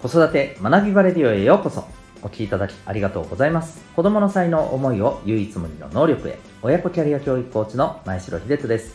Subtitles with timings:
[0.00, 1.84] 子育て学びバレディオへようこそ。
[2.22, 3.84] お聞きいただきありがとうございます。
[3.96, 6.38] 子供の才能思いを唯一無二の能力へ。
[6.62, 8.94] 親子キャリア教育コーチの前城秀人です。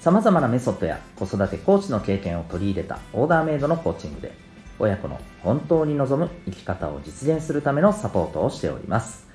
[0.00, 4.32] 様々なメソッドや子育てコーチの経験を取り入れたオーダーメイドのコーチングで
[4.80, 9.28] 親子の本当に望む生き方を実現するためのサポートをしております。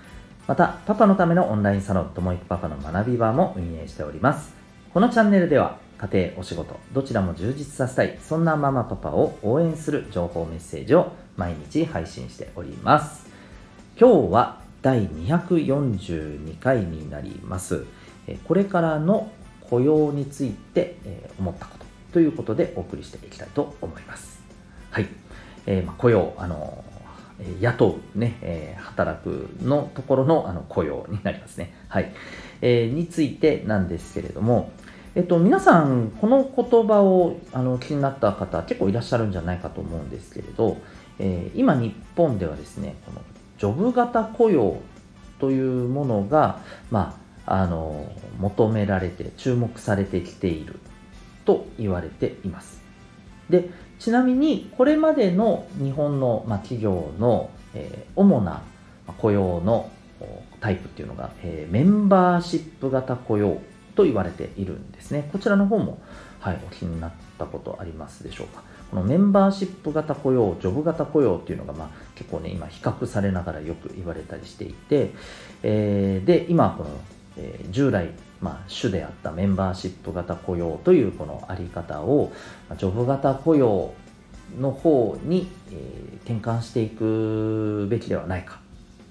[0.45, 4.53] またパパのためのオンラインサロンともいくパパの学び場も運営しております。
[4.93, 13.27] このチャンネルでは家庭、お仕事、どちらも充実させたい、そんなママパパを応援する情報メッセージを毎日配信しております。
[13.99, 17.85] 今日は第242回になります。
[18.47, 19.31] これからの
[19.69, 20.97] 雇用について
[21.39, 24.39] 思ったことということでお送りしていきたいと思います。
[24.91, 25.07] はい。
[25.65, 26.83] えー、雇用、あの
[27.59, 31.73] 雇うね、えー、働くのところのあの雇用になりますね。
[31.87, 32.13] はい。
[32.61, 34.71] えー、についてなんですけれども、
[35.17, 40.77] えっと、皆さん、この言葉をあの気になった方、結構いらっしゃるんじゃないかと思うんですけれど、
[41.17, 43.21] えー、今、日本ではですね、この
[43.57, 44.77] ジョブ型雇用
[45.39, 46.59] というものが、
[46.91, 50.75] まあ、あの求められて、注目されてきている
[51.45, 52.79] と言われています。
[53.49, 58.61] でちなみに、これまでの日本の、まあ、企業の、えー、主な
[59.17, 59.89] 雇用の
[60.59, 63.57] タイプっていうのが、えー、メンバーシップ型雇用
[63.97, 65.27] と言われているんですね。
[65.33, 65.99] こちらの方も、
[66.39, 68.61] はい、お聞きになったことありますでしょうか。
[68.91, 75.11] このメンバーシップ型雇用、ジョブ型雇用っていうのが、まあ、結構ね、今比較されながらよく言われたりしていて、
[75.63, 76.89] えー、で、今、この、
[77.37, 82.31] えー、従来、まあ、主であったメンバーシップ型雇用というこのあり方を、
[82.77, 83.93] ジョブ型雇用
[84.59, 88.59] の方に、えー、転換していくべきではないか、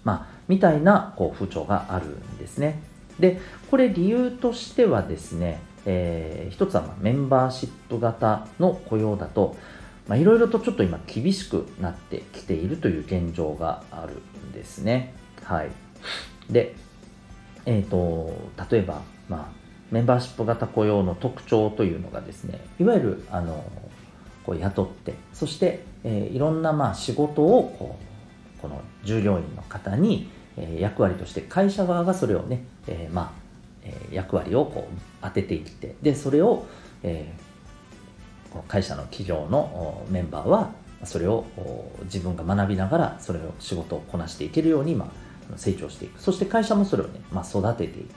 [0.05, 2.81] まあ、みたいなこう風潮があるんですね。
[3.19, 9.57] で、これ理由としてはですね、えー、一つはメンバーシップ型の雇用だと、
[10.15, 14.15] いろいろとちょっと今厳しくなってきているという現状がある
[14.49, 15.15] んですね。
[15.43, 15.71] はい。
[16.51, 16.75] で、
[17.65, 18.33] え、ー、と、
[18.71, 23.65] 例えば、まあ、メンバーシップ型雇用の特徴というのがですね、いわゆる、あの、
[24.45, 27.99] こう雇って、そして、えー、いろんなまあ仕事をこ
[28.59, 33.31] う、この従業員の方にえ役割として会社側がそれをね、え、まあ、
[33.85, 36.67] え役割をこう当てていってでそれを、
[37.03, 37.33] え、
[38.69, 40.73] 会社の企業のメンバーは
[41.05, 41.45] それを
[42.05, 45.11] 自分が学びながらそれを仕事をこなしていけるように、ま、
[45.57, 46.21] 成長していく。
[46.21, 48.09] そして会社もそれをね、まあ、育てていく。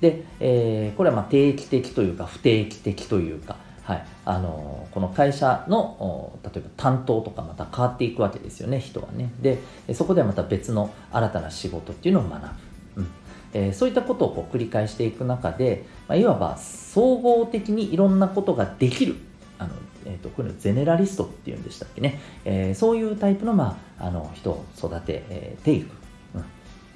[0.00, 9.32] で、えー、これはま定期的というか不定期的というかはい、あのこの会社の例えば担当とかまた変わっていくわけですよね人はね。
[9.40, 9.58] で
[9.94, 12.48] そこではまた別の新たな仕事っていうのを学ぶ、
[12.96, 13.08] うん。
[13.54, 19.16] えー、そういったことをこう繰り返していく中で、まあ、いわば総合的にいろんなことができる
[19.58, 19.70] あの、
[20.06, 25.92] えーと、これゼネラリストっていうんでしたっけね、えー、そういうタイプの,、まあ、あの人を育てていく、
[26.34, 26.44] うん、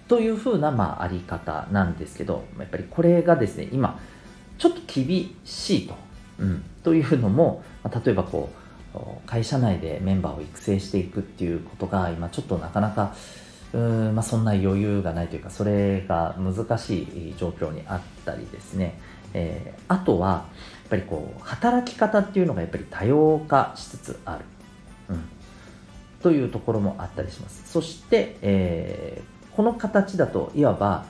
[0.08, 4.00] というふうな、まあ、あり方なんですけどやっぱりこれがですね今
[4.56, 6.06] ちょっと厳しいと。
[6.38, 8.50] うん、というのも、まあ、例えばこ
[8.94, 13.14] う会社内でメンバーを育成していくっていうことが今ちょっとなかなか
[13.72, 18.98] うん、まあ、そんな余裕がないというかそれが難しい状況にあったりですね、
[19.34, 20.44] えー、あとはや
[20.86, 24.44] っぱりこう働き方っていうのがやっぱり多様化しつつある、
[25.10, 25.24] うん、
[26.22, 27.70] というところもあったりします。
[27.70, 31.04] そして、えー、この形だといわば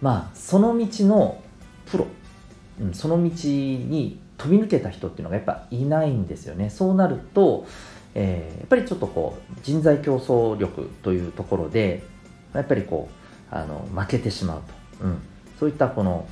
[0.00, 1.42] まあその道の
[1.86, 2.06] プロ、
[2.80, 6.68] うん、その道に飛び抜けた人っていうのがやっぱいないんですよね。
[6.68, 7.64] そうなると、
[8.16, 12.02] えー、やっぱりちょっとこう人材競争力というところで
[12.52, 14.62] やっぱりこうあの負けてしまう
[14.98, 15.22] と、うん、
[15.60, 16.26] そういったこの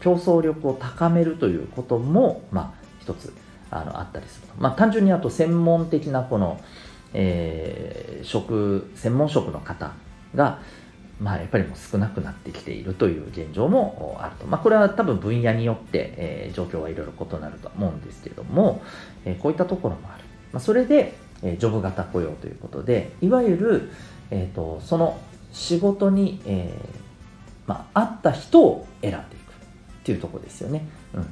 [0.00, 3.34] 競争力を高めるということも、まあ、一つ
[3.70, 6.60] あのあったりすると、まあ、単純にあと専門的なこの、
[7.14, 9.92] えー、職専門職の方
[10.36, 10.60] が
[11.20, 14.46] まあ、やっぱりもう少なくなってきているという現状もあると。
[14.46, 18.82] まあ、これは多分分野によって、えー、状況はいろいろ異なるとは思うんですけれども、
[19.24, 20.24] えー、こういったところもある。
[20.52, 23.90] まあ、それで、えー、ジョブ型雇用ということで、いわゆる、
[24.30, 25.20] えーと、その
[25.52, 29.26] 仕事に、えーまあ、合った人を選んでいくっ
[30.04, 30.88] ていうところですよね。
[31.14, 31.26] うん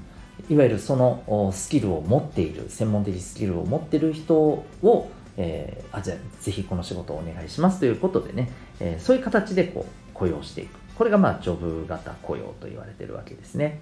[0.48, 8.50] いわゆるそのスキルを持っている、専門的スキルを持っている人を、えー、あじゃあぜひこの仕事をお願いしますということでね、
[8.80, 10.78] えー、そういう形でこう雇用していく。
[10.96, 13.80] これがまあジョブ型雇用と言われてるわけですね。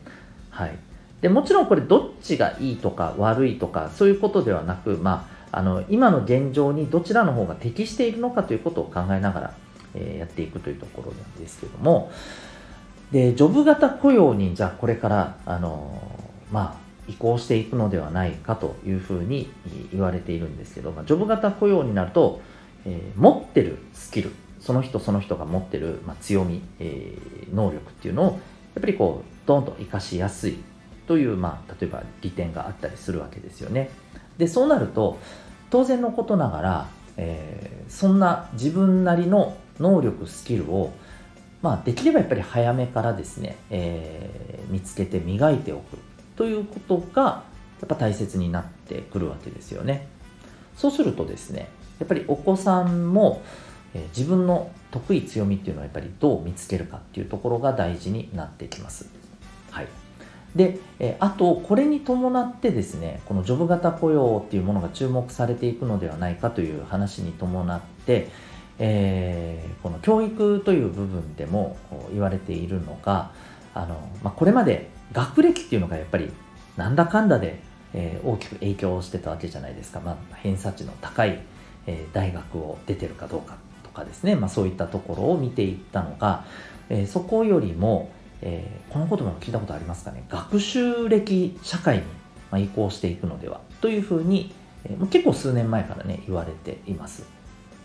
[0.50, 0.76] はい。
[1.20, 9.54] でもちろんこれどっちがいいとか悪いとかそういうことではなく、まあ、あの今の現状にどちらの方が適しているのかということを考えながら、
[9.94, 12.10] えー、やっていくというところなんですけども。
[13.12, 16.02] でジョブ型雇用にじゃあこれからあの
[16.50, 19.48] まあ移行していくのではないかというふうに
[19.92, 22.40] 言われているんですけど、まあ、ジョブ型雇用になると、
[22.84, 24.32] えー、持ってるスキル
[24.66, 30.58] その人その人が持ってる、まあ、強み、えー、能力っていうのをやっぱりこうドンと活かしやすい
[31.06, 33.90] という、まあ、例えば利点があったりするわけですよね。
[34.38, 35.20] でそうなると
[35.70, 40.92] 当然のことながら、えー、そんな自分なりの能力スキルを、
[41.62, 45.96] まあ、できればやっぱり早めからですね、えー、見つけて磨いておく
[46.34, 50.08] ということがやっぱ大切になってくるわけですよね。
[50.76, 51.68] そうするとですね
[52.00, 53.42] やっぱりお子さんも、
[53.96, 59.08] え、自分の得意強みっていうのはやっぱりどう見つけるかっていうところが大事になってきます。
[59.70, 59.88] はい、
[60.54, 68.28] で、えあとこれに伴ってですねこのジョブ型雇用っていうものが注目されていくのではないかという話に伴って、
[68.78, 71.76] えー、この教育という部分でも
[72.12, 73.30] 言われているのが
[73.74, 76.30] あの、まあ、これまで学歴っていうのがやっぱり
[76.76, 77.60] なんだかんだで、
[77.94, 81.40] え、大きく影響してたわけじゃないですか、まあ、偏差値の高い、
[81.86, 83.56] え、大学を出てるかどうか
[83.96, 86.44] かですね、まあ、そういったところを見ていったのが、
[86.90, 88.10] えー、そこよりも、
[88.42, 90.24] えー、この言葉も聞いたことありますかね。
[90.28, 92.02] 学習歴社会
[92.52, 94.54] に移行していくのではというふうに、
[94.84, 97.24] えー、結構数年前からね言われています、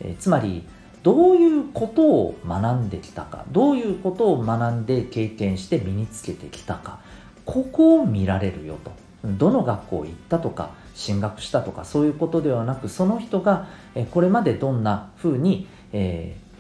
[0.02, 0.64] えー、つまり
[1.04, 7.00] どういうことを学んできたかどういうことを学んで経験して身につけてきたか
[7.46, 8.92] ここを見られるよと。
[9.24, 13.68] どの学校行ったとか進学したとかそういうことではなくその人が
[14.12, 16.52] これまでどんなふうに、えー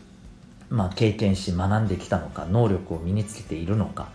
[0.71, 4.07] まあ、経験し学んできたのか能力を身につけているのか、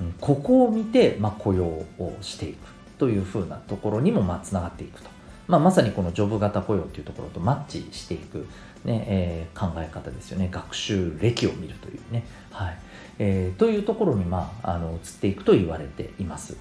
[0.00, 2.58] うん、ここを見て、まあ、雇用をしていく
[2.98, 5.08] というふうなところにもまあつながっていくと、
[5.46, 8.48] まあ、まさにこのジョブ型雇用というところとマッチしていく、
[8.84, 10.48] ねえー、考え方ですよね。
[10.50, 12.78] 学習歴を見るというね、はい。
[13.20, 16.56] えー、というところに、まあ、あの移っていくと言われています。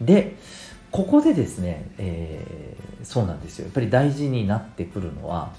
[0.00, 0.36] で
[0.90, 3.66] ここでですね、えー、そうなんですよ。
[3.66, 5.52] やっぱり大事になってくるのは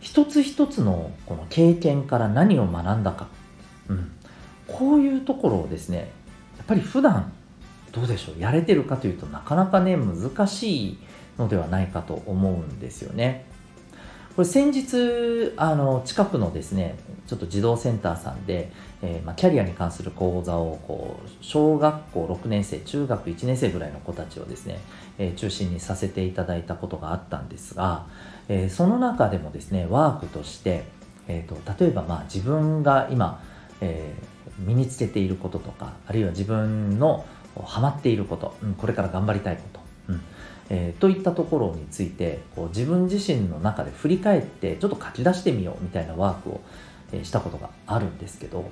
[0.00, 3.28] 一つ一つのこの経験から何を学んだか、
[3.88, 4.12] うん、
[4.66, 6.10] こういうところをですね
[6.56, 7.32] やっぱり普段
[7.92, 10.98] どうでしょうやれてるかというとなかなかね難しい
[11.38, 13.46] のではないかと思うんですよね。
[14.38, 16.94] これ先日あの近くのですね
[17.26, 18.70] ちょっと児童センターさんで、
[19.02, 24.78] えー、まあ、キャリアに関する講座をこう小学校6年生中学1年生ぐらいの子たちをですね、
[25.18, 28.06] えー、中心にさせていただいたことがあったんですが、
[28.48, 30.84] えー、その中でもですねワークとして、
[31.26, 33.42] えーと、例えばまあ自分が今、
[33.80, 34.14] え
[34.60, 37.26] 身につけていることとかあるいは自分の
[37.64, 39.80] ハマっていること、これから頑張りたいこと、
[40.10, 40.20] うん
[40.70, 46.60] えー、といったところについてこう自分自身の中で振り返ってちょっと書き出してみようみたいなワークを、
[47.12, 48.70] えー、したことがあるんですけど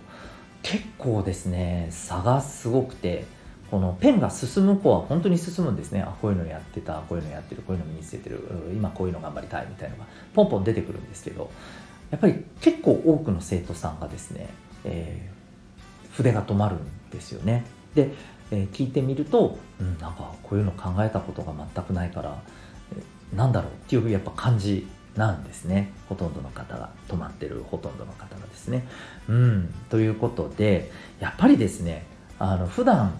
[0.63, 3.25] 結構ですね差がすごくて
[3.71, 6.01] このペンが進む子は本当に進むんですね。
[6.01, 8.41] あこういうのやってたこういうのやってるこういうの身につけてる
[8.73, 11.51] 今こういうの頑張りたいみたいなのがポンポン出てくるんですけど
[12.11, 14.49] やっぱり結構多くの生徒さんがですね、
[14.85, 17.65] えー、筆が止まるんですよね。
[17.95, 18.13] で
[18.51, 22.39] え、聞いてみると、うん、なんかこういうの考えたことが全くないから、
[22.97, 28.87] えー、なんだろうっていうやっぱ感じなんですねほとんどの方が止まってるほとんどの方がですね。
[29.29, 30.91] うん、ということで
[31.21, 32.05] やっぱりですね
[32.39, 33.15] あの普段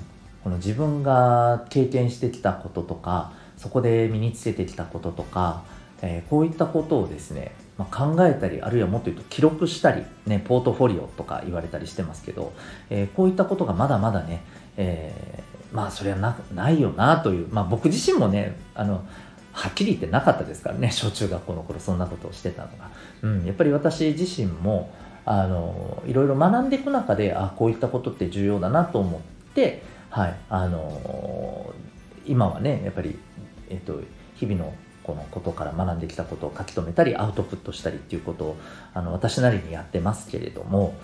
[0.45, 5.65] この自分が経験してきたこととかそこで身につけてきたこととか、
[6.03, 12.53] えー、こういったことをですね、まあ、考えたりあるいはもっと言うと記録したり、ね、ポートフォリオとか言われたりしてますけど、
[12.89, 14.43] えー、こういったことがまだまだね
[14.77, 19.05] えー、まあそれはなないよなという、まあ、僕自身もねあの
[19.53, 22.91] はっきり言ってなかったですからね小中学校の頃そんなことをしてたのが、
[23.23, 24.93] うん、やっぱり私自身も
[25.25, 29.21] あのいろいろ学んでいく中であこういったことって重要だなと思っ
[29.55, 31.75] て、はいあの
[32.27, 33.19] 今はねやっぱり、
[33.71, 34.01] えっと、
[34.35, 34.75] 日々の
[35.07, 38.57] このことから学んできたことを書き留めたりアウトプットしたりっていうことを
[38.93, 40.95] あの私なりにやってますけれども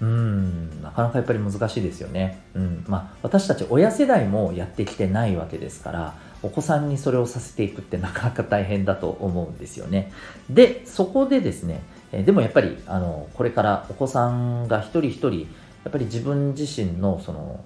[0.00, 10.12] うんなかなかやっぱり難しいですよね、うんまあ、私たち親世代もやってきてないわけですからお子さんにそれをさせていくってなかなか大変だと思うんですよね。
[10.50, 15.46] でそこでですねえでもやっぱりあのこれからお子さんが一人一人や
[15.88, 17.64] っぱり自分自身のその、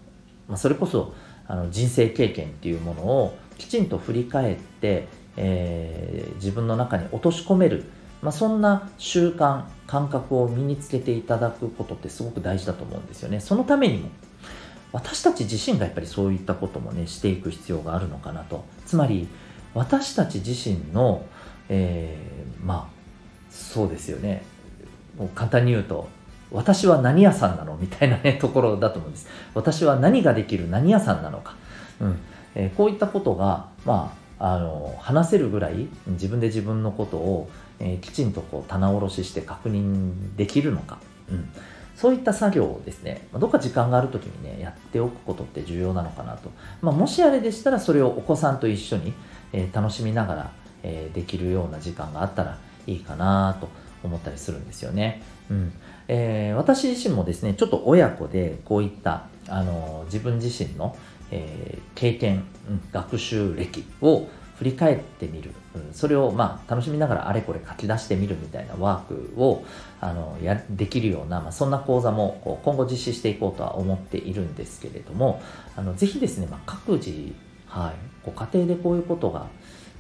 [0.49, 1.15] まあ、それこそ
[1.47, 5.07] あの人生経験っていうものをきちんと振り返って、
[5.37, 7.85] えー、自分の中に落とし込める
[8.23, 13.41] まあ、そんな習慣感覚を身につけていただくことってすごく大事だと思うんですよね。
[13.41, 14.11] そのためにも
[14.93, 18.65] 私たち自身がやっぱりそういったこともねしていく必要があるのかなと。
[18.87, 19.29] つまり
[19.73, 21.25] 私たち自身の、
[21.69, 23.01] えー、まあ
[23.51, 24.43] そうですよね。
[25.17, 26.09] もう簡単に言うと
[26.51, 29.29] 私は何屋さんなのみたいなねところだと思うんです。
[29.55, 31.55] 私は何ができる何屋さんなのか、
[32.01, 32.19] うん。
[32.55, 40.99] えー、こういったことが、まあ、あの話せるぐらい自分で自分のことを、えー、きちんとこう棚卸しして確認できるのか、
[41.31, 41.49] うん、
[41.95, 46.51] そういった作業をですね、どっか時間がある時にね、やっておくことって重要なのかなと。
[46.81, 49.13] まあ、もしあれでしたら、それをお子さんと一緒に、
[49.53, 50.51] えー、楽しみながら、
[50.83, 52.57] えー、できるような時間があったら
[52.87, 53.69] いいかなと
[54.03, 55.23] 思ったりするんですよね。
[55.51, 55.73] うん
[56.09, 60.97] えー、私自身もですね、ちょっと親子でこういった、あの自分自身の、
[61.31, 64.29] え経験、うん、学習歴を
[64.61, 69.65] 振り返ってみる、うん、それをまあ楽しみながらあれこれ書き出してみるみたいなワークを
[70.03, 75.41] あのやできるような、まあ、そんな講座も今後実施していこうとは思っているんですけれども
[75.77, 77.33] あのぜひですね、まあ、各自、
[77.69, 77.95] はい、
[78.27, 79.47] ご家庭でこういうことが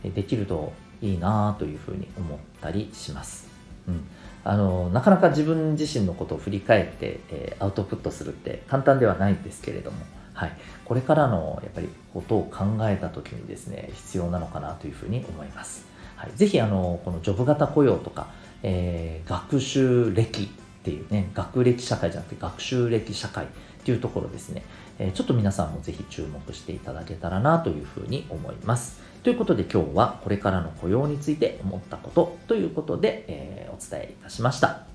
[0.04, 3.48] できるといいなというふうに思ったりします。
[3.88, 4.04] うん、
[4.44, 9.96] あのなかなか自分自身のことを振り返って、えー、アウトプットするって簡単ではないんですけれども、
[10.40, 10.52] はい、
[10.86, 15.84] これからのやっぱりことを考えた時にですね必要なのかなというふうに思います、
[16.16, 18.28] はい、ぜひあのこのジョブ型雇用とか、
[18.62, 20.46] えー、学習歴っ
[20.82, 23.48] ていうね学歴社会じゃなくて学習歴社会っ
[23.84, 24.62] ていうところですね、
[24.98, 29.00] え、ちょっと皆さんもぜひ注目していただけたらなというふうに思います。
[29.22, 34.89] ということで今日はこれからの雇用について思ったことということで、えー、お伝えいたしました。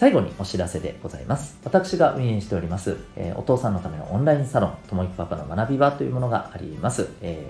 [0.00, 1.58] 最後にお知らせでございます。
[1.62, 7.10] 私が運営しております、えー、お父さんのためのオンラインサロン、ともいくパパの学び場というものがあります。
[7.20, 7.46] え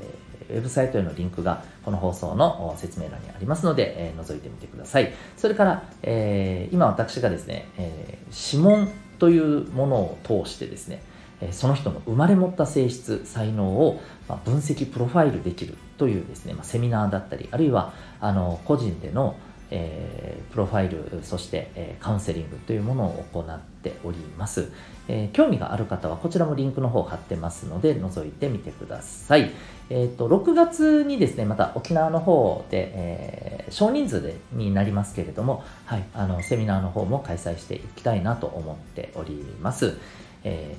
[0.48, 5.12] ー、ウェブサイトへのリンクがこの放送の説明欄にありますので、えー、覗いてみてください。
[5.36, 8.88] それから、えー、今私がですね、えー、指紋
[9.20, 11.04] というものを通してですね、
[11.52, 14.00] その人の生まれ持った性質、才能を
[14.44, 19.36] 分析、プロファイルできるというですね、まあ、セミナーだったり、あるいはあの個人での
[19.70, 24.72] えー、プロファイル、そして、えー、カウンセリングというものを行っております、
[25.08, 29.50] えー、興味がある方はこちらもリンクの方貼ってますので覗いてみてください。
[29.88, 39.98] えっ、と、6月にですね、また沖縄の方で、え少人数でになりますけれども、はい、あの、セミナーの方も開催していきたいなと思っております。
[40.44, 40.76] え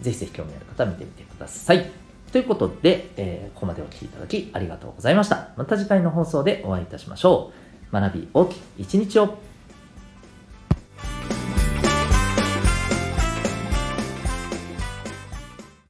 [0.00, 1.88] ー、ぜひぜひ興味ある方は見てみてください。
[2.32, 5.50] ということで、えここまでお聴きいただきありがとうございました。
[5.56, 7.67] また次回の放送でお会いいたしましょう。
[7.92, 9.47] 学び大きい一日を。